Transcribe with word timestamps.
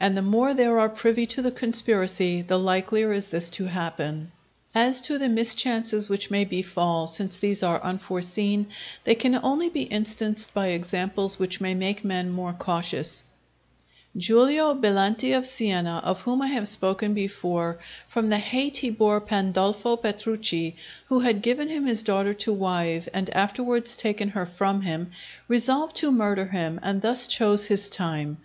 And 0.00 0.16
the 0.16 0.22
more 0.22 0.54
there 0.54 0.78
are 0.78 0.88
privy 0.88 1.26
to 1.26 1.42
the 1.42 1.50
conspiracy, 1.50 2.40
the 2.40 2.58
likelier 2.58 3.12
is 3.12 3.26
this 3.26 3.50
to 3.50 3.66
happen. 3.66 4.32
As 4.74 5.02
to 5.02 5.18
the 5.18 5.28
mischances 5.28 6.08
which 6.08 6.30
may 6.30 6.46
befall, 6.46 7.06
since 7.06 7.36
these 7.36 7.62
are 7.62 7.78
unforeseen, 7.84 8.68
they 9.04 9.14
can 9.14 9.38
only 9.42 9.68
be 9.68 9.82
instanced 9.92 10.54
by 10.54 10.68
examples 10.68 11.38
which 11.38 11.60
may 11.60 11.74
make 11.74 12.06
men 12.06 12.30
more 12.30 12.54
cautious. 12.54 13.24
Giulio 14.16 14.72
Belanti 14.72 15.34
of 15.34 15.46
Siena, 15.46 16.00
of 16.02 16.22
whom 16.22 16.40
I 16.40 16.46
have 16.46 16.66
spoken 16.66 17.12
before, 17.12 17.78
from 18.08 18.30
the 18.30 18.38
hate 18.38 18.78
he 18.78 18.88
bore 18.88 19.20
Pandolfo 19.20 19.98
Petrucci, 19.98 20.74
who 21.10 21.20
had 21.20 21.42
given 21.42 21.68
him 21.68 21.84
his 21.84 22.02
daughter 22.02 22.32
to 22.32 22.50
wife 22.54 23.10
and 23.12 23.28
afterwards 23.36 23.98
taken 23.98 24.30
her 24.30 24.46
from 24.46 24.80
him, 24.80 25.10
resolved 25.48 25.94
to 25.96 26.10
murder 26.10 26.46
him, 26.46 26.80
and 26.82 27.02
thus 27.02 27.26
chose 27.28 27.66
his 27.66 27.90
time. 27.90 28.38